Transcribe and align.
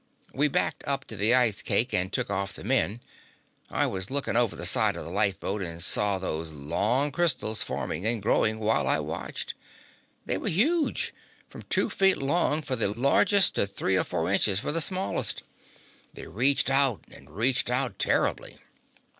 We 0.33 0.47
backed 0.47 0.83
up 0.87 1.05
to 1.09 1.15
the 1.15 1.35
ice 1.35 1.61
cake 1.61 1.93
and 1.93 2.11
took 2.11 2.31
off 2.31 2.55
the 2.55 2.63
men. 2.63 3.01
I 3.69 3.85
was 3.85 4.09
looking 4.09 4.35
over 4.35 4.55
the 4.55 4.65
side 4.65 4.95
of 4.95 5.05
the 5.05 5.11
life 5.11 5.39
boat, 5.39 5.61
and 5.61 5.79
saw 5.79 6.17
those 6.17 6.51
long 6.51 7.11
crystals 7.11 7.61
forming 7.61 8.03
and 8.07 8.19
growing 8.19 8.57
while 8.57 8.87
I 8.87 8.97
watched. 8.97 9.53
They 10.25 10.39
were 10.39 10.49
huge, 10.49 11.13
from 11.49 11.61
two 11.69 11.91
feet 11.91 12.17
long 12.17 12.63
for 12.63 12.75
the 12.75 12.91
largest 12.99 13.53
to 13.53 13.67
three 13.67 13.95
or 13.95 14.03
four 14.03 14.31
inches 14.31 14.59
for 14.59 14.71
the 14.71 14.81
smallest. 14.81 15.43
They 16.15 16.25
reached 16.25 16.71
out 16.71 17.03
and 17.11 17.29
reached 17.29 17.69
out 17.69 17.99
terribly. 17.99 18.57